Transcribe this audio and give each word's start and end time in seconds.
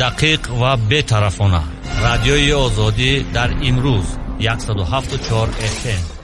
دقیق 0.00 0.62
و 0.62 0.76
بی‌طرفانه 0.88 1.60
رادیوی 2.02 2.52
آزادی 2.52 3.26
در 3.34 3.50
امروز 3.62 4.16
174 4.58 5.48
FM 5.48 6.16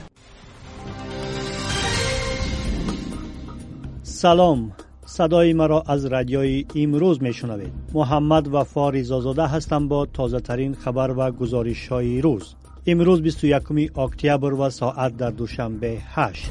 سلام. 4.03 4.71
صدای 5.05 5.53
مرا 5.53 5.83
از 5.87 6.05
رادیوی 6.05 6.65
امروز 6.75 7.23
میشنوید. 7.23 7.73
محمد 7.93 8.47
و 8.47 8.57
وفا 8.57 8.91
آزاده 9.11 9.47
هستم 9.47 9.87
با 9.87 10.05
تازه 10.05 10.39
ترین 10.39 10.73
خبر 10.73 11.11
و 11.17 11.31
گزارش 11.31 11.87
های 11.87 12.21
روز. 12.21 12.55
امروز 12.87 13.21
21 13.21 13.97
اکتبر 13.97 14.53
و 14.53 14.69
ساعت 14.69 15.17
در 15.17 15.29
دوشنبه 15.29 15.97
8 16.07 16.49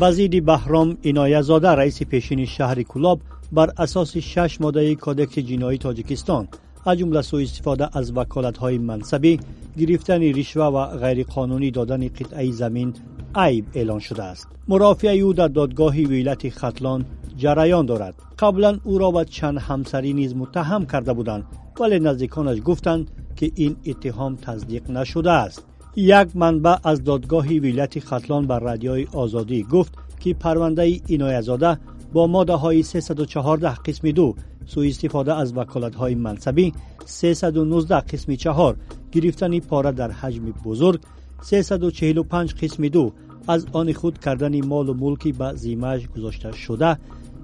وزیر 0.00 0.42
بهرام 0.42 0.98
اینایزاده 1.02 1.68
رئیس 1.68 2.02
پیشین 2.02 2.44
شهر 2.44 2.82
کلاب 2.82 3.20
بر 3.52 3.72
اساس 3.78 4.16
شش 4.16 4.60
ماده 4.60 4.94
کادکس 4.94 5.38
جنایی 5.38 5.78
تاجیکستان 5.78 6.48
از 6.86 6.98
جمله 6.98 7.22
سوء 7.22 7.42
استفاده 7.42 7.98
از 7.98 8.12
وکالت‌های 8.16 8.78
منصبی، 8.78 9.40
گرفتن 9.78 10.22
رشوه 10.22 10.64
و 10.64 10.86
غیر 10.86 11.24
قانونی 11.24 11.70
دادن 11.70 12.08
قطعه 12.08 12.50
زمین 12.50 12.94
عیب 13.34 13.64
اعلان 13.74 13.98
شده 13.98 14.22
است. 14.22 14.48
مرافعه 14.68 15.18
او 15.18 15.32
در 15.32 15.48
دادگاه 15.48 15.94
ویلت 15.94 16.48
خطلان 16.48 17.04
جریان 17.36 17.86
دارد. 17.86 18.14
قبلا 18.38 18.78
او 18.84 18.98
را 18.98 19.10
و 19.10 19.24
چند 19.24 19.58
همسری 19.58 20.12
نیز 20.12 20.36
متهم 20.36 20.86
کرده 20.86 21.12
بودند 21.12 21.44
ولی 21.80 22.00
نزدیکانش 22.00 22.58
گفتند 22.64 23.10
که 23.36 23.50
این 23.54 23.76
اتهام 23.86 24.36
تصدیق 24.36 24.90
نشده 24.90 25.30
است. 25.30 25.64
یک 25.96 26.28
منبع 26.34 26.76
از 26.84 27.04
دادگاه 27.04 27.46
ویلت 27.46 27.98
خطلان 27.98 28.46
بر 28.46 28.60
رادیوی 28.60 29.06
آزادی 29.12 29.62
گفت 29.62 29.94
که 30.20 30.34
پرونده 30.34 31.00
اینایزاده 31.06 31.78
бо 32.14 32.22
моддаҳои 32.34 32.82
314 32.82 33.76
қисми 33.86 34.12
ду 34.18 34.26
суистифода 34.66 35.32
аз 35.42 35.48
ваколатҳои 35.58 36.16
мансабӣ 36.26 36.66
319 37.06 38.06
қисми 38.10 38.36
чаҳор 38.42 38.74
гирифтани 39.12 39.60
пора 39.60 39.92
дар 40.00 40.10
ҳаҷми 40.20 40.52
бузург 40.64 41.00
345 41.42 42.52
қисми 42.60 42.90
ду 42.96 43.04
аз 43.46 43.60
они 43.80 43.92
худ 43.92 44.14
кардани 44.18 44.62
молу 44.62 44.94
мулки 44.94 45.32
ба 45.32 45.48
зимааш 45.62 46.00
гузошташуда 46.14 46.90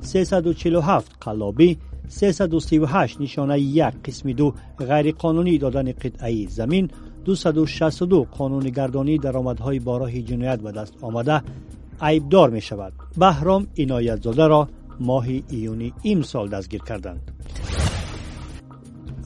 347 0.03 1.05
қаллобӣ 1.25 1.69
338 2.11 3.21
нишонаи 3.21 3.65
як 3.87 3.95
қисми 4.07 4.35
ду 4.35 4.55
ғайриқонунӣ 4.79 5.59
додани 5.59 5.95
қитъаи 6.03 6.49
замин 6.49 6.91
262 7.27 8.27
қонунигардонии 8.39 9.19
даромадҳои 9.27 9.81
бо 9.81 9.95
роҳи 10.03 10.23
ҷиноят 10.29 10.61
ба 10.63 10.73
даст 10.73 10.95
омада 11.03 11.43
عیبدار 12.01 12.51
می 12.51 12.61
شود 12.61 12.93
بهرام 13.19 13.67
عنایتزاده 13.79 14.47
را 14.47 14.69
ماه 15.01 15.27
ایونی 15.51 15.93
امسال 16.05 16.49
دستگیر 16.49 16.83
کردند. 16.83 17.33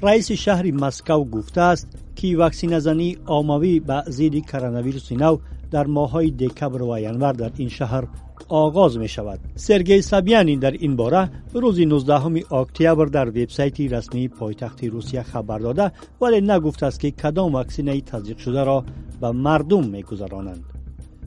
رئیس 0.03 0.33
شهری 0.33 0.73
مسکو 0.73 1.25
گفته 1.25 1.61
است 1.61 1.89
که 2.17 2.37
وکسین 2.37 2.79
زنی 2.79 3.17
عاموی 3.27 3.81
به 3.81 4.03
کرونا 4.49 4.83
ویروس 4.83 5.13
نو 5.13 5.39
در 5.71 5.87
ماههای 5.87 6.31
دکبر 6.31 6.83
و 6.83 6.99
ینور 6.99 7.33
در 7.33 7.51
این 7.57 7.69
شهر 7.69 8.05
آغاز 8.49 8.99
می 8.99 9.09
شود 9.09 9.41
سرگی 9.55 10.03
سبیانی 10.03 10.57
در 10.57 10.71
این 10.71 10.97
باره 10.97 11.31
روز 11.55 11.81
19 11.81 12.55
اکتبر 12.55 13.07
در 13.07 13.29
وبسایت 13.29 13.81
رسمی 13.81 14.29
پایتخت 14.29 14.85
روسیه 14.85 15.23
خبر 15.23 15.59
داده 15.59 15.93
ولی 16.21 16.41
نگفته 16.41 16.87
است 16.87 17.01
که 17.01 17.11
کدام 17.11 17.53
واکسینه 17.53 18.01
تزریق 18.01 18.39
شده 18.39 18.65
را 18.65 18.85
به 19.21 19.31
مردم 19.31 19.85
می 19.85 19.89
میگذرانند. 19.89 20.65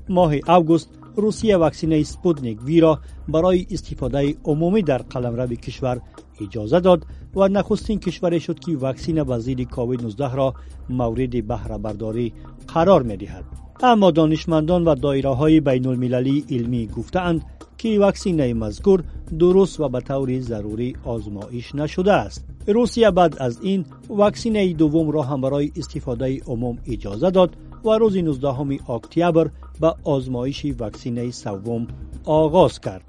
ماه 0.09 0.33
اوگوست 0.47 0.89
روسیه 1.15 1.57
واکسینه 1.57 1.95
اسپوتنیک 1.95 2.63
وی 2.63 2.79
را 2.79 2.99
برای 3.27 3.67
استفاده 3.71 4.35
عمومی 4.43 4.81
در 4.81 4.97
قلمرو 4.97 5.47
کشور 5.47 6.01
اجازه 6.41 6.79
داد 6.79 7.05
و 7.35 7.47
نخستین 7.47 7.99
کشوری 7.99 8.39
شد 8.39 8.59
که 8.59 8.77
واکسن 8.77 9.23
به 9.23 9.37
ضد 9.37 9.61
کووید 9.61 10.01
19 10.01 10.35
را 10.35 10.53
مورد 10.89 11.47
بهره 11.47 11.77
برداری 11.77 12.33
قرار 12.67 13.03
می 13.03 13.17
دهد. 13.17 13.45
اما 13.83 14.11
دانشمندان 14.11 14.85
و 14.85 14.95
دایره 14.95 15.29
های 15.29 15.59
بین 15.59 15.87
المللی 15.87 16.45
علمی 16.49 16.87
گفتند 16.87 17.45
که 17.77 17.99
واکسینه 17.99 18.53
مذکور 18.53 19.03
درست 19.39 19.79
و 19.79 19.89
به 19.89 19.99
طور 19.99 20.39
ضروری 20.39 20.95
آزمایش 21.03 21.75
نشده 21.75 22.13
است. 22.13 22.45
روسیه 22.67 23.11
بعد 23.11 23.35
از 23.39 23.59
این 23.61 23.85
واکسینه 24.09 24.73
دوم 24.73 25.11
را 25.11 25.21
هم 25.21 25.41
برای 25.41 25.71
استفاده 25.75 26.41
عموم 26.47 26.77
اجازه 26.87 27.31
داد 27.31 27.55
و 27.85 27.89
روز 27.89 28.17
19 28.17 28.91
اکتبر 28.91 29.49
و 29.81 29.93
آزمایش 30.03 30.65
وکسینه 30.79 31.31
سوم 31.31 31.87
آغاز 32.25 32.79
کرد. 32.79 33.03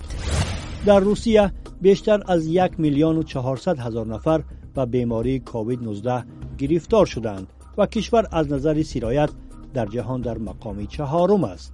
در 0.87 1.00
روسیه 1.00 1.53
بیشتر 1.81 2.22
از 2.27 2.47
یک 2.47 2.81
میلیون 2.81 3.16
و 3.16 3.22
چهارصد 3.22 3.78
هزار 3.78 4.06
نفر 4.06 4.43
به 4.75 4.87
بیماری 4.87 5.41
کووید 5.41 5.82
19 5.82 6.25
گرفتار 6.59 7.06
شدند 7.06 7.47
و 7.78 7.87
کشور 7.87 8.27
از 8.32 8.53
نظر 8.53 8.82
سیرایت 8.82 9.31
در 9.75 9.87
جهان 9.87 10.21
در 10.21 10.38
مقام 10.38 10.87
چهارم 10.87 11.44
است. 11.44 11.72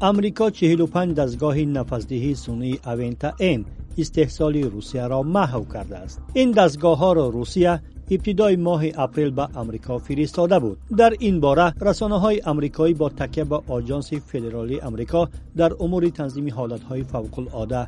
امریکا 0.00 0.50
45 0.50 1.16
دستگاه 1.16 1.58
نفسدهی 1.58 2.34
سونی 2.34 2.78
اوینتا 2.86 3.32
ام 3.40 3.64
استحصال 3.98 4.56
روسیه 4.62 5.06
را 5.06 5.22
محو 5.22 5.64
کرده 5.72 5.96
است 5.96 6.20
این 6.32 6.50
دستگاه 6.50 6.98
ها 6.98 7.12
را 7.12 7.28
روسیه 7.28 7.80
ибтидои 8.15 8.55
моҳи 8.67 8.95
апрел 9.05 9.31
ба 9.39 9.45
амрико 9.61 9.93
фиристода 10.05 10.57
буд 10.63 10.77
дар 10.99 11.13
ин 11.27 11.35
бора 11.45 11.67
расонаҳои 11.87 12.43
амрикоӣ 12.51 12.93
бо 13.01 13.07
такя 13.21 13.45
ба 13.51 13.57
оҷонси 13.75 14.15
федералии 14.31 14.83
амрико 14.87 15.21
дар 15.59 15.71
умури 15.85 16.09
танзими 16.19 16.51
ҳолатҳои 16.57 17.07
фавқулода 17.11 17.81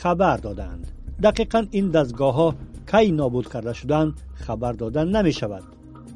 хабар 0.00 0.38
доданд 0.46 0.84
дақиқан 1.24 1.64
ин 1.78 1.86
дастгоҳҳо 1.96 2.48
кай 2.90 3.06
нобуд 3.20 3.46
карда 3.52 3.72
шуданд 3.80 4.10
хабар 4.44 4.74
дода 4.82 5.02
намешавад 5.16 5.64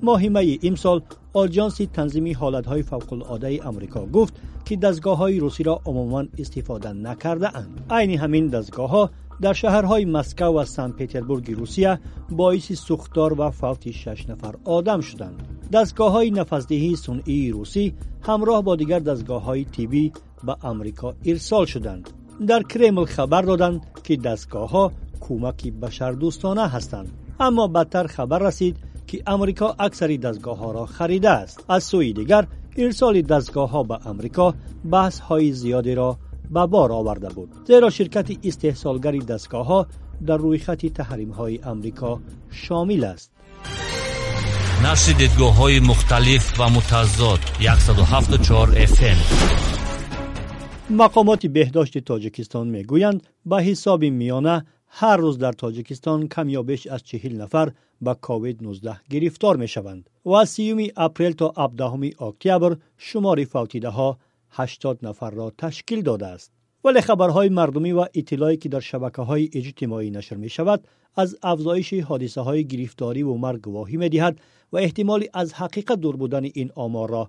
моҳи 0.08 0.28
майи 0.36 0.54
имсол 0.68 0.98
оҷонси 1.42 1.84
танзими 1.96 2.32
ҳолатҳои 2.40 2.86
фавқулодаи 2.90 3.62
амрико 3.70 4.00
гуфт 4.16 4.34
ки 4.66 4.74
дастгоҳҳои 4.84 5.40
русиро 5.44 5.74
умуман 5.90 6.26
истифода 6.42 6.90
накардаанд 7.06 7.70
айни 7.98 8.16
ҳамин 8.22 8.44
дастгоҳҳо 8.54 9.02
در 9.41 9.53
شهرهای 9.53 10.05
مسکو 10.05 10.45
و 10.45 10.65
سن 10.65 10.91
پیتربورگ، 10.91 11.51
روسیه 11.51 11.99
باعث 12.29 12.71
سوختار 12.71 13.41
و 13.41 13.49
فوت 13.49 13.91
6 13.91 14.29
نفر 14.29 14.55
آدم 14.65 15.01
شدند. 15.01 15.47
دستگاه 15.73 16.11
های 16.11 16.31
نفسدهی 16.31 16.95
سنعی 16.95 17.51
روسی 17.51 17.93
همراه 18.21 18.61
با 18.61 18.75
دیگر 18.75 18.99
دستگاه 18.99 19.43
های 19.43 19.65
تیبی 19.65 20.11
به 20.43 20.65
امریکا 20.65 21.13
ارسال 21.25 21.65
شدند. 21.65 22.09
در 22.47 22.63
کرمل 22.63 23.05
خبر 23.05 23.41
دادند 23.41 23.81
که 24.03 24.15
دستگاه 24.15 24.69
ها 24.69 24.91
کمک 25.19 25.73
بشردوستانه 25.73 26.67
هستند. 26.67 27.11
اما 27.39 27.67
بدتر 27.67 28.07
خبر 28.07 28.39
رسید 28.39 28.77
که 29.07 29.23
امریکا 29.27 29.75
اکثری 29.79 30.17
دستگاه 30.17 30.57
ها 30.57 30.71
را 30.71 30.85
خریده 30.85 31.29
است. 31.29 31.65
از 31.69 31.83
سوی 31.83 32.13
دیگر 32.13 32.47
ارسال 32.77 33.21
دستگاه 33.21 33.69
ها 33.69 33.83
به 33.83 34.07
امریکا 34.07 34.53
بحث 34.91 35.19
های 35.19 35.51
زیادی 35.51 35.95
را 35.95 36.17
به 36.51 36.65
بار 36.65 36.91
آورده 36.91 37.29
بود. 37.29 37.49
زیرا 37.67 37.89
شرکت 37.89 38.31
استحصالگری 38.43 39.19
دستگاه 39.19 39.65
ها 39.65 39.87
در 40.25 40.37
روی 40.37 40.57
خط 40.57 40.85
تحریم 40.85 41.29
های 41.29 41.59
امریکا 41.63 42.21
شامل 42.51 43.03
است. 43.03 43.31
نشر 44.83 45.13
دیدگاه 45.17 45.55
های 45.57 45.79
مختلف 45.79 46.59
و 46.59 46.69
متضاد 46.69 47.39
174 47.79 48.85
FM 48.85 49.17
مقامات 50.89 51.45
بهداشت 51.45 51.97
تاجکستان 51.97 52.67
می‌گویند 52.67 53.27
به 53.45 53.63
حساب 53.63 54.03
میانه 54.03 54.65
هر 54.87 55.17
روز 55.17 55.37
در 55.37 55.51
تاجکستان 55.51 56.27
کم 56.27 56.49
یا 56.49 56.63
بیش 56.63 56.87
از 56.87 57.03
چهل 57.03 57.41
نفر 57.41 57.71
به 58.01 58.13
کووید 58.13 58.63
19 58.63 58.99
گرفتار 59.09 59.57
می 59.57 59.67
شوند 59.67 60.09
و 60.25 60.31
از 60.31 60.49
سیومی 60.49 60.91
اپریل 60.97 61.31
تا 61.31 61.53
17 61.57 62.23
اکتبر 62.23 62.77
شماری 62.97 63.45
فوتیده 63.45 63.89
ها 63.89 64.17
80 64.56 65.02
нафарро 65.02 65.50
ташкил 65.62 66.02
додааст 66.02 66.50
вале 66.84 67.00
хабарҳои 67.08 67.50
мардумӣ 67.58 67.92
ва 67.98 68.06
иттилое 68.20 68.56
ки 68.62 68.68
дар 68.74 68.82
шабакаҳои 68.90 69.50
иҷтимоӣ 69.58 70.08
нашр 70.18 70.36
мешавад 70.46 70.80
аз 71.22 71.30
афзоиши 71.52 71.98
ҳодисаҳои 72.08 72.68
гирифториву 72.72 73.34
марг 73.44 73.60
гувоҳӣ 73.66 73.96
медиҳад 74.04 74.34
ва 74.72 74.78
эҳтимоли 74.86 75.26
аз 75.40 75.48
ҳақиқат 75.60 75.98
дур 76.04 76.16
будани 76.22 76.50
ин 76.62 76.68
оморро 76.86 77.24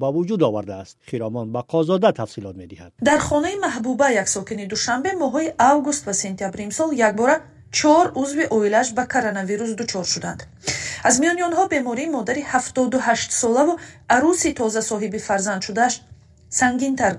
ба 0.00 0.08
вуҷуд 0.16 0.42
овардааст 0.48 0.96
хиромон 1.08 1.46
бақозода 1.56 2.10
тафсилот 2.20 2.56
медиҳад 2.62 2.90
дар 3.08 3.20
хонаи 3.28 3.56
маҳбуба 3.66 4.08
як 4.22 4.28
сокини 4.36 4.66
душанбе 4.72 5.10
моҳҳои 5.22 5.48
август 5.70 6.02
ва 6.08 6.14
сентябри 6.24 6.62
имсол 6.68 6.90
якбора 7.08 7.36
чор 7.78 8.06
узви 8.22 8.44
оилааш 8.56 8.88
ба 8.98 9.04
коронавирус 9.12 9.72
дучор 9.80 10.04
шуданд 10.12 10.40
аз 11.08 11.14
миёни 11.22 11.42
онҳо 11.48 11.64
бемории 11.74 12.12
модари 12.16 12.42
ҳафтоду 12.52 12.96
ҳаштсолаву 13.06 13.74
арӯси 14.16 14.50
тоза 14.60 14.82
соҳиби 14.90 15.18
фарзанд 15.28 15.62
шудааш 15.66 15.94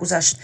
гузашт. 0.00 0.36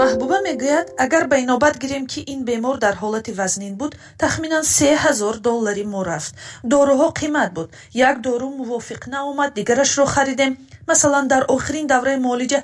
Маҳбуба 0.00 0.38
мегӯяд 0.48 0.86
агар 1.04 1.24
ба 1.30 1.36
инобат 1.44 1.74
гирем 1.82 2.04
ки 2.12 2.20
ин 2.32 2.40
бемор 2.48 2.76
дар 2.84 2.94
ҳолати 3.02 3.32
вазнин 3.40 3.74
буд 3.80 3.92
тахминан 4.22 4.64
се 4.76 4.90
ҳазор 5.04 5.34
доллари 5.46 5.84
мо 5.92 6.00
рафт. 6.10 6.32
Доруҳо 6.72 7.08
қимат 7.20 7.50
буд. 7.56 7.68
Як 8.08 8.16
дору 8.26 8.48
мувофиқ 8.60 9.02
наомад 9.14 9.50
дигарашро 9.58 10.06
харидем. 10.14 10.52
Масалан 10.88 11.26
дар 11.32 11.42
охирин 11.54 11.86
давраи 11.92 12.18
муолиҷа 12.26 12.60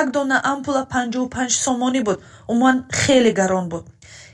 як 0.00 0.06
дона 0.16 0.36
ампула 0.52 0.82
панҷоу 0.94 1.26
панҷ 1.34 1.52
сомонӣ 1.64 2.00
буд. 2.08 2.18
Умуман 2.50 2.76
хеле 3.00 3.32
гарон 3.40 3.66
буд 3.72 3.84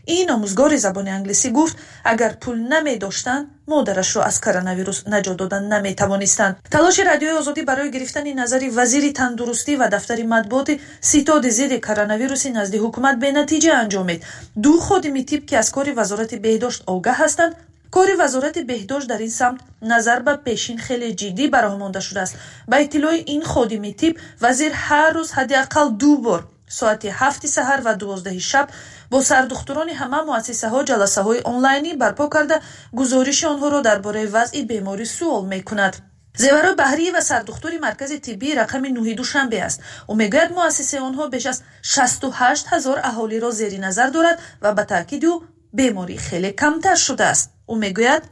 ин 0.06 0.28
омӯзгори 0.36 0.78
забони 0.86 1.10
англисӣ 1.10 1.48
гуфт 1.50 1.76
агар 2.12 2.32
пул 2.42 2.56
намедоштанд 2.72 3.48
модарашро 3.66 4.20
аз 4.30 4.36
коронавирус 4.44 4.98
наҷот 5.12 5.36
додан 5.42 5.64
наметавонистанд 5.74 6.56
талоши 6.74 7.02
радиои 7.10 7.38
озодӣ 7.40 7.62
барои 7.70 7.90
гирифтани 7.94 8.34
назари 8.34 8.68
вазири 8.78 9.12
тандурустӣ 9.20 9.72
ва 9.80 9.88
дафтари 9.88 10.24
матбуоти 10.34 10.80
ситоди 11.10 11.50
зидди 11.58 11.78
коронавируси 11.88 12.50
назди 12.58 12.78
ҳукумат 12.84 13.16
бенатиҷа 13.24 13.72
анҷомид 13.82 14.20
ду 14.64 14.72
ходими 14.86 15.22
тиб 15.30 15.42
ки 15.48 15.54
аз 15.62 15.68
кори 15.76 15.92
вазорати 16.00 16.36
беҳдошт 16.46 16.80
огаҳ 16.94 17.16
ҳастанд 17.22 17.52
кори 17.96 18.14
вазорати 18.22 18.60
беҳдошт 18.70 19.06
дар 19.12 19.20
ин 19.28 19.32
самт 19.40 19.60
назар 19.92 20.20
ба 20.26 20.34
пешин 20.46 20.78
хеле 20.86 21.08
ҷиддӣ 21.20 21.44
баромонда 21.54 22.00
шудааст 22.06 22.34
ба 22.70 22.76
иттилои 22.84 23.24
ин 23.34 23.42
ходими 23.52 23.92
тиб 24.00 24.12
вазир 24.44 24.72
ҳар 24.86 25.10
рӯз 25.18 25.30
ҳадди 25.36 25.54
ақал 25.64 25.86
ду 26.02 26.12
бор 26.26 26.40
соати 26.78 27.08
ҳафти 27.20 27.48
саҳар 27.56 27.80
ва 27.86 27.92
дувоздаҳи 28.00 28.42
шаб 28.50 28.66
бо 29.10 29.18
сардухтурони 29.30 29.94
ҳама 30.00 30.20
муассисаҳо 30.28 30.80
ҷаласаҳои 30.90 31.44
онлайнӣ 31.52 31.92
барпо 32.02 32.26
карда 32.34 32.56
гузориши 32.98 33.44
онҳоро 33.52 33.78
дар 33.88 33.98
бораи 34.06 34.28
вазъи 34.36 34.62
беморӣ 34.70 35.06
суол 35.16 35.44
мекунад. 35.54 35.94
Зеваро 36.42 36.72
баҳрӣ 36.82 37.06
ва 37.16 37.22
сардухтури 37.30 37.78
маркази 37.86 38.16
тиббии 38.26 38.58
рақами 38.60 38.88
нӯҳи 38.96 39.14
душанбе 39.20 39.58
аст. 39.68 39.78
Ӯ 40.10 40.12
мегӯяд 40.20 40.50
муассисаи 40.58 41.00
онҳо 41.08 41.24
беш 41.34 41.44
аз 41.52 41.58
шасту 41.92 42.28
ҳашт 42.38 42.64
ҳазор 42.72 42.98
аҳолиро 43.10 43.50
зери 43.60 43.78
назар 43.86 44.08
дорад 44.16 44.36
ва 44.64 44.70
ба 44.78 44.84
таъкиди 44.92 45.26
ӯ 45.32 45.34
беморӣ 45.78 46.16
хеле 46.26 46.50
камтар 46.60 46.98
шудааст. 47.06 47.46
Ӯ 47.72 47.74
мегӯяд 47.84 48.22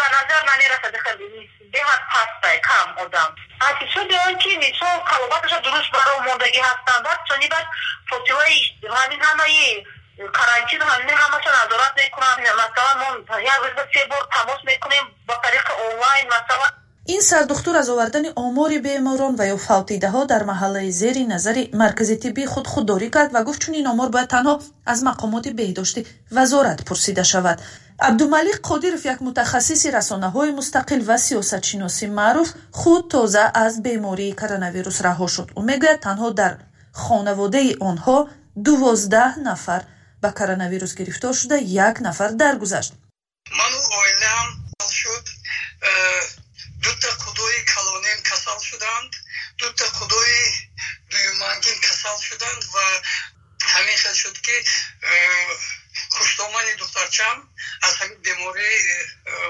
ба 0.00 0.06
назар 0.16 0.42
намерасад 0.50 0.94
беҳад 1.74 2.02
пастай 2.12 2.56
кам 2.68 2.88
одам. 3.02 3.30
Ҳақиқати 3.64 3.98
он 4.00 4.11
мисол 4.62 4.96
калобаташа 5.10 5.58
дуруст 5.64 5.90
баро 5.96 6.12
мондагӣ 6.26 6.60
ҳастанд 6.70 7.02
баъд 7.06 7.20
сонибад 7.30 7.66
фосилаи 8.10 8.58
ҳамин 8.96 9.20
ҳамаи 9.28 9.62
карантин 10.38 10.82
ҳамин 10.90 11.16
ҳамаша 11.22 11.50
назорат 11.58 11.92
мекунанд 12.00 12.40
масалан 12.62 12.96
мо 13.02 13.08
як 13.54 13.60
рӯза 13.64 13.84
се 13.92 14.02
бор 14.10 14.22
тамос 14.34 14.60
мекунем 14.70 15.04
ба 15.28 15.34
тариқи 15.44 15.72
онлайн 15.86 16.26
масалан 16.34 16.72
ин 17.06 17.22
сардухтур 17.22 17.74
аз 17.76 17.88
овардани 17.88 18.30
омори 18.36 18.78
беморон 18.78 19.34
ва 19.36 19.44
ё 19.54 19.56
фавтидаҳо 19.56 20.26
дар 20.26 20.42
маҳаллаи 20.44 20.90
зери 20.90 21.24
назари 21.26 21.70
маркази 21.72 22.16
тиббии 22.22 22.46
худ 22.46 22.66
худдорӣ 22.72 23.08
кард 23.10 23.30
ва 23.32 23.42
гуфт 23.46 23.60
чунин 23.62 23.86
омор 23.92 24.08
бояд 24.14 24.30
танҳо 24.34 24.54
аз 24.92 24.98
мақомоти 25.08 25.50
беҳдошти 25.60 26.06
вазорат 26.36 26.80
пурсида 26.88 27.24
шавад 27.32 27.58
абдумалик 28.08 28.58
қодиров 28.68 29.02
як 29.12 29.20
мутахассиси 29.26 29.88
расонаҳои 29.98 30.56
мустақил 30.58 31.00
ва 31.08 31.16
сиёсатшиноси 31.26 32.06
маъруф 32.18 32.48
худ 32.80 33.02
тоза 33.12 33.44
аз 33.64 33.74
бемории 33.86 34.36
коронавирус 34.40 34.98
раҳо 35.06 35.26
шуд. 35.34 35.48
Ӯ 35.58 35.62
мегӯяд 35.68 35.98
танҳо 36.06 36.28
дар 36.40 36.52
хонаводаи 37.04 37.72
онҳо 37.90 38.18
дувоздаҳ 38.66 39.32
нафар 39.48 39.82
ба 40.22 40.30
коронавирус 40.38 40.92
гирифтор 40.98 41.34
шуда 41.40 41.56
як 41.88 41.96
нафар 42.06 42.30
даргузашт 42.42 42.92
ману 43.58 43.80
оилаам 44.02 44.48
шуд 44.98 45.24
э, 45.90 46.41
калонем 47.74 48.20
касал 48.22 48.60
шуданд. 48.68 49.12
Дута 49.58 49.86
қудои 49.98 50.40
дуюмангин 51.10 51.78
касал 51.86 52.16
шуданд 52.28 52.62
ва 52.74 52.86
ҳамин 53.72 53.96
хел 54.02 54.14
шуд 54.22 54.36
ки 54.46 54.56
خوشدامن 56.18 56.64
دخترچم 56.80 57.36
از 57.82 57.94
همین 58.00 58.18
بیماری 58.22 58.62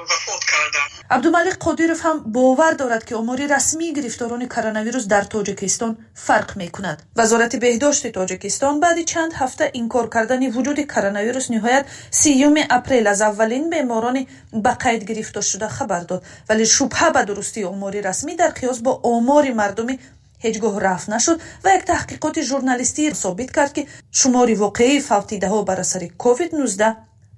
وفات 0.04 0.44
کردم. 0.44 0.86
عبدالملک 1.10 1.58
قادرف 1.58 2.06
هم 2.06 2.32
باور 2.32 2.72
دارد 2.72 3.04
که 3.04 3.16
اموری 3.16 3.46
رسمی 3.48 3.92
گرفتاران 3.92 4.48
کرونا 4.48 4.82
ویروس 4.82 5.06
در 5.06 5.22
تاجیکستان 5.22 5.98
فرق 6.14 6.56
می 6.56 6.70
کند 6.70 7.02
وزارت 7.16 7.56
بهداشت 7.56 8.06
تاجیکستان 8.06 8.80
بعد 8.80 9.04
چند 9.04 9.32
هفته 9.32 9.70
اینکار 9.74 10.08
کردن 10.08 10.50
وجود 10.50 10.80
کرونا 10.80 11.20
ویروس 11.20 11.50
نهایت 11.50 11.86
3 12.10 12.66
اپریل 12.70 13.06
از 13.06 13.22
اولین 13.22 13.70
بیماران 13.70 14.26
به 14.52 14.70
قید 14.74 15.04
گرفتار 15.04 15.42
شده 15.42 15.68
خبر 15.68 16.00
داد. 16.00 16.24
ولی 16.48 16.66
شبهه 16.66 17.10
به 17.10 17.24
درستی 17.24 17.64
امور 17.64 17.94
رسمی 18.00 18.36
در 18.36 18.48
قیاس 18.50 18.78
با 18.78 19.00
اموری 19.04 19.50
مردمی 19.50 19.98
ҳеҷ 20.44 20.56
гоҳ 20.64 20.74
рафт 20.86 21.06
нашуд 21.14 21.38
ва 21.64 21.70
як 21.76 21.82
таҳқиқоти 21.92 22.40
журналистӣ 22.50 23.02
собит 23.24 23.50
кард 23.56 23.72
ки 23.76 23.82
шумори 24.18 24.54
воқеии 24.64 25.04
фавтидаҳо 25.08 25.58
бар 25.68 25.78
асари 25.84 26.08
covid-19 26.24 26.82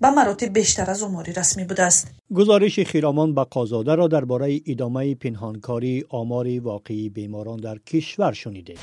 ба 0.02 0.10
маротиб 0.10 0.50
бештар 0.58 0.88
аз 0.94 1.00
омори 1.02 1.32
расмӣ 1.40 1.64
будааст. 1.70 2.04
Гузориши 2.30 2.84
хиромон 2.90 3.30
ба 3.38 3.44
қозодаро 3.56 4.06
дар 4.14 4.24
бораи 4.32 4.62
идомаи 4.72 5.14
пинҳонкории 5.22 6.04
омори 6.20 6.56
воқеии 6.70 7.12
беморон 7.16 7.60
дар 7.66 7.78
кишвар 7.90 8.34
шунидед. 8.42 8.78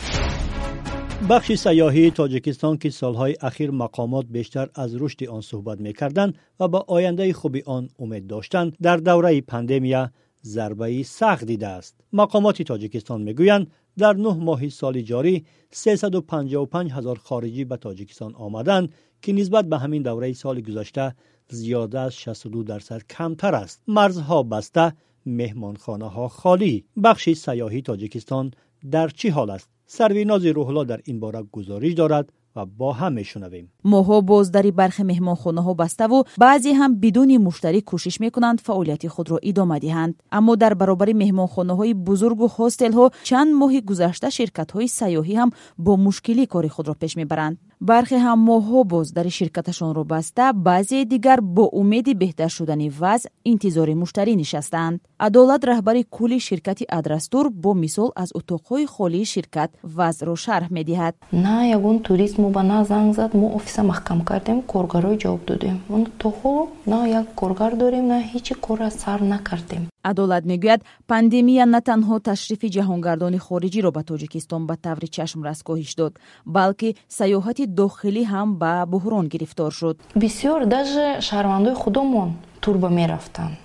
Бахши 1.29 1.55
сайёҳии 1.65 2.15
тоҷикистон 2.19 2.75
ки 2.81 2.89
солҳои 3.01 3.39
ахир 3.49 3.69
мақомот 3.83 4.25
бештар 4.37 4.67
аз 4.83 4.91
рушди 5.01 5.25
он 5.35 5.41
суҳбат 5.49 5.79
мекарданд 5.87 6.33
ва 6.59 6.67
ба 6.73 6.79
ояндаи 6.95 7.31
хуби 7.39 7.61
он 7.77 7.83
умед 8.03 8.23
доштанд 8.33 8.69
дар 8.85 8.97
давраи 9.09 9.41
пандемия 9.51 10.03
зарбаи 10.41 11.03
сахт 11.03 11.45
дидааст. 11.51 11.93
Мақомоти 12.19 12.63
тоҷикистон 12.71 13.19
мегӯянд 13.27 13.69
در 13.97 14.13
نه 14.13 14.33
ماهی 14.33 14.69
سال 14.69 15.01
جاری 15.01 15.45
355 15.71 16.91
هزار 16.91 17.17
خارجی 17.17 17.65
به 17.65 17.77
تاجیکستان 17.77 18.35
آمدند 18.35 18.93
که 19.21 19.33
نسبت 19.33 19.65
به 19.65 19.77
همین 19.77 20.01
دوره 20.01 20.33
سال 20.33 20.61
گذشته 20.61 21.15
زیاده 21.49 21.99
از 21.99 22.13
62 22.13 22.63
درصد 22.63 23.01
کمتر 23.09 23.55
است. 23.55 23.81
مرزها 23.87 24.43
بسته 24.43 24.93
مهمانخانه 25.25 26.09
ها 26.09 26.27
خالی. 26.27 26.85
بخش 27.03 27.29
سیاهی 27.29 27.81
تاجیکستان 27.81 28.51
در 28.91 29.07
چی 29.07 29.29
حال 29.29 29.49
است؟ 29.49 29.69
سرویناز 29.85 30.45
روحلا 30.45 30.83
در 30.83 31.01
این 31.03 31.19
باره 31.19 31.43
گزارش 31.51 31.93
دارد. 31.93 32.33
Ва 32.55 32.65
бо 32.79 32.89
ҳам 32.99 33.13
мешунавем. 33.19 33.65
Моҳо 33.93 34.17
боздари 34.31 34.71
бархи 34.71 35.03
меҳмонхонаҳо 35.11 35.73
баставу 35.81 36.17
баъзе 36.43 36.71
ҳам 36.79 36.91
бидуни 37.03 37.37
муштарӣ 37.47 37.81
кӯшиш 37.89 38.15
мекунанд 38.25 38.59
фаъолияти 38.67 39.07
худро 39.15 39.37
идома 39.49 39.77
диҳанд. 39.85 40.13
Аммо 40.37 40.53
дар 40.63 40.73
баробари 40.81 41.13
меҳмонхонаҳои 41.23 41.93
бузургу 42.07 42.45
ҳостелҳо 42.57 43.05
чанд 43.27 43.51
моҳи 43.61 43.79
гузашта 43.89 44.27
ширкатҳои 44.37 44.87
сайёҳӣ 44.99 45.35
ҳам 45.39 45.49
бо 45.85 45.91
мушкилӣ 46.05 46.45
кори 46.53 46.69
худро 46.75 46.93
пеш 47.01 47.13
мебаранд 47.21 47.57
бархе 47.89 48.17
ҳам 48.25 48.39
моҳҳо 48.49 48.79
боздари 48.93 49.31
ширкаташонро 49.39 50.03
баста 50.13 50.45
баъзеи 50.67 51.05
дигар 51.13 51.39
бо 51.55 51.65
умеди 51.81 52.13
беҳтар 52.21 52.49
шудани 52.57 52.89
вазъ 53.01 53.27
интизори 53.51 53.95
муштарӣ 54.01 54.33
нишастаанд 54.41 54.97
адолат 55.27 55.61
раҳбари 55.71 56.01
кулли 56.15 56.39
ширкати 56.47 56.85
адрастур 56.99 57.45
бо 57.63 57.71
мисол 57.83 58.09
аз 58.23 58.29
утоқҳои 58.39 58.85
холии 58.95 59.25
ширкат 59.33 59.69
вазъро 59.97 60.35
шарҳ 60.45 60.67
медиҳад. 60.77 61.13
На 61.45 61.57
ягон 61.77 61.97
турист 62.07 62.35
мо 62.41 62.49
ба 62.55 62.63
на 62.71 62.79
занг 62.91 63.09
зад 63.19 63.31
мо 63.39 63.47
офиса 63.57 63.81
маҳкам 63.91 64.19
кардем 64.29 64.57
коргаро 64.71 65.11
ҷавоб 65.23 65.41
додем. 65.49 65.77
То 66.21 66.27
ҳоло 66.39 66.63
на 66.91 66.99
як 67.19 67.27
коргар 67.39 67.71
дорем 67.81 68.05
на 68.13 68.19
ҳечи 68.31 68.53
корра 68.65 68.89
сар 69.01 69.19
накардем 69.33 69.83
адолат 70.09 70.43
мегӯяд 70.51 70.81
пандемия 71.07 71.65
на 71.65 71.79
танҳо 71.89 72.15
ташрифи 72.29 72.67
ҷаҳонгардони 72.75 73.39
хориҷиро 73.47 73.91
ба 73.97 74.01
тоҷикистон 74.09 74.61
ба 74.69 74.75
таври 74.85 75.07
чашмрас 75.15 75.59
коҳиш 75.67 75.91
дод 75.99 76.13
балки 76.45 76.89
саёҳати 77.17 77.63
дохилӣ 77.79 78.23
ҳам 78.33 78.49
ба 78.61 78.73
буҳрон 78.93 79.25
гирифтор 79.33 79.71
шуд. 79.79 79.95
Бисёр 80.23 80.59
даже 80.75 81.05
шаҳрвандои 81.27 81.75
худомон 81.83 82.29
турба 82.63 82.89
мерафтанд. 82.99 83.55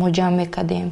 Мо 0.00 0.08
ҷамъ 0.16 0.34
мекардем 0.40 0.88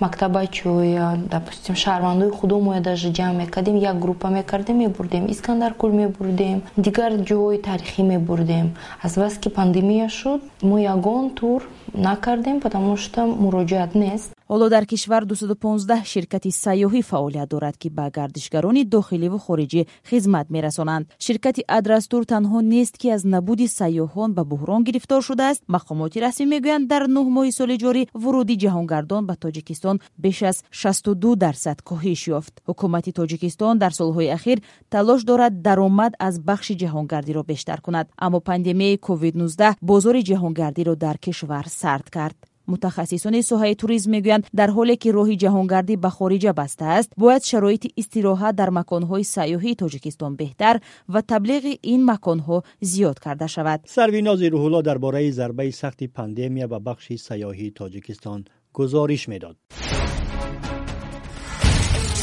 мактабачӯ 0.00 0.72
я 0.84 1.18
допустим 1.30 1.74
шаҳрвандои 1.74 2.30
худомон 2.30 2.82
даже 2.82 3.08
ҷамъ 3.12 3.34
мекардем 3.42 3.76
як 3.76 3.98
группа 3.98 4.28
мекардем 4.28 4.76
мебурдем. 4.78 5.26
Искандаркӯл 5.34 5.90
мебурдем 5.92 6.62
дигар 6.76 7.12
ҷойҳои 7.28 7.62
таърихӣ 7.66 8.02
мебурдем. 8.02 8.66
Азбасе 9.02 9.40
ки 9.40 9.48
пандемия 9.48 10.08
шуд 10.08 10.40
мо 10.62 10.76
ягон 10.78 11.30
тур 11.30 11.60
накардем 11.94 12.60
потому 12.60 12.96
что 12.96 13.26
муроҷиат 13.26 13.94
нест 13.94 14.30
ҳоло 14.52 14.68
дар 14.68 14.84
кишвар 14.84 15.24
215 15.24 16.04
ширкати 16.04 16.50
сайёҳӣ 16.64 17.02
фаъолият 17.02 17.48
дорад 17.48 17.76
ки 17.82 17.88
ба 17.88 18.10
гардишгарони 18.16 18.84
дохиливу 18.84 19.38
хориҷӣ 19.46 19.82
хизмат 20.10 20.46
мерасонанд. 20.50 21.06
Ширкати 21.26 21.62
адрастур 21.78 22.22
танҳо 22.32 22.58
нест 22.74 22.94
ки 23.00 23.08
аз 23.16 23.22
набуди 23.34 23.66
сайёҳон 23.80 24.30
ба 24.36 24.42
буҳрон 24.52 24.80
гирифтор 24.88 25.20
шудааст. 25.28 25.62
Мақомоти 25.76 26.18
расмӣ 26.24 26.46
мегӯянд 26.54 26.86
дар 26.92 27.02
нӯҳ 27.16 27.26
моҳи 27.36 27.52
соли 27.58 27.76
ҷорӣ 27.82 28.02
вуруди 28.22 28.54
ҷаҳонгардон 28.62 29.22
ба 29.28 29.34
тоҷикистон 29.44 29.96
беш 30.24 30.38
аз 30.50 30.56
62 30.70 31.36
дарсад 31.44 31.78
коҳиш 31.88 32.22
ёфт. 32.38 32.54
Ҳукумати 32.68 33.10
тоҷикистон 33.20 33.74
дар 33.82 33.92
солҳои 34.00 34.32
ахир 34.38 34.58
талош 34.94 35.20
дорад 35.30 35.62
даромад 35.66 36.12
аз 36.28 36.34
бахши 36.48 36.74
ҷаҳонгардиро 36.82 37.42
бештар 37.50 37.78
кунад. 37.86 38.06
Аммо 38.24 38.40
пандемияи 38.48 38.98
covid-19 39.08 39.76
бозори 39.90 40.22
ҷаҳонгардиро 40.30 40.94
дар 41.04 41.16
кишвар 41.24 41.66
сард 41.82 42.08
кард 42.18 42.38
мутахассисони 42.66 43.42
соҳаи 43.50 43.74
туризм 43.82 44.10
мегӯянд 44.16 44.44
дар 44.58 44.70
ҳоле 44.76 44.94
ки 45.02 45.08
роҳи 45.18 45.36
ҷаҳонгардӣ 45.42 45.94
ба 46.04 46.10
хориҷа 46.18 46.52
бастааст 46.60 47.10
бояд 47.22 47.42
шароити 47.50 47.88
истироҳат 48.00 48.54
дар 48.60 48.70
маконҳои 48.78 49.24
сайёҳии 49.36 49.78
тоҷикистон 49.82 50.32
беҳтар 50.40 50.76
ва 51.12 51.20
таблиғи 51.32 51.74
ин 51.94 52.00
маконҳо 52.10 52.58
зиёд 52.90 53.16
карда 53.24 53.46
шавад. 53.54 53.80
Сарвинози 53.96 54.46
рӯҳулло 54.54 54.80
дар 54.88 54.98
бораи 55.04 55.30
зарбаи 55.38 55.72
сахти 55.72 56.06
пандемия 56.16 56.66
ба 56.72 56.78
бахши 56.88 57.14
сайёҳии 57.28 57.74
тоҷикистон 57.80 58.40
гузориш 58.76 59.22
медод. 59.32 59.56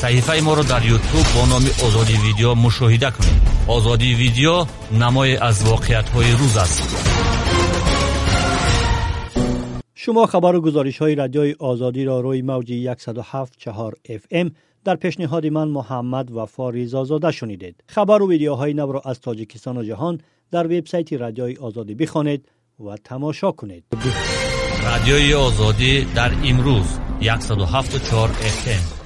Саҳифаи 0.01 0.41
моро 0.47 0.63
дар 0.73 0.83
ютуб 0.95 1.25
бо 1.35 1.43
номи 1.51 1.71
озодӣ 1.85 2.15
видео 2.25 2.51
мушоҳида 2.65 3.09
кунед. 3.15 3.41
Озодӣ 3.75 4.09
видео 4.23 4.55
намое 5.01 5.35
аз 5.49 5.57
воқеиятҳои 5.71 6.31
рӯз 6.39 6.55
аст 6.63 6.79
شما 10.01 10.25
خبر 10.25 10.55
و 10.55 10.61
گزارش 10.61 10.97
های 10.97 11.15
رادیوی 11.15 11.55
آزادی 11.59 12.05
را 12.05 12.19
روی 12.19 12.41
موج 12.41 12.93
107.4 12.93 13.93
FM 14.09 14.51
در 14.83 14.95
پیشنهاد 14.95 15.45
من 15.45 15.67
محمد 15.67 16.31
وفا 16.31 16.69
رضازاده 16.69 17.31
شنیدید. 17.31 17.83
خبر 17.87 18.21
و 18.21 18.29
ویدیوهای 18.29 18.73
نو 18.73 18.91
را 18.91 19.01
از 19.05 19.21
تاجیکستان 19.21 19.77
و 19.77 19.83
جهان 19.83 20.21
در 20.51 20.65
وبسایت 20.65 21.13
رادیوی 21.13 21.57
آزادی 21.57 21.95
بخوانید 21.95 22.49
و 22.85 22.95
تماشا 23.03 23.51
کنید. 23.51 23.83
رادیوی 24.83 25.33
آزادی 25.33 26.05
در 26.15 26.31
امروز 26.45 26.99
107.4 27.21 27.25
FM 28.65 28.98